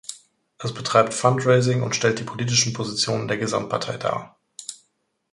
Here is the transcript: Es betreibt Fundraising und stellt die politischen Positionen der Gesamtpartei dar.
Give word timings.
Es 0.57 0.73
betreibt 0.73 1.13
Fundraising 1.13 1.83
und 1.83 1.95
stellt 1.95 2.17
die 2.17 2.23
politischen 2.23 2.73
Positionen 2.73 3.27
der 3.27 3.37
Gesamtpartei 3.37 3.97
dar. 3.97 4.35